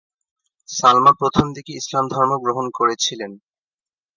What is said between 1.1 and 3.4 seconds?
প্রথম দিকে ইসলাম ধর্ম গ্রহণ করেছিলেন।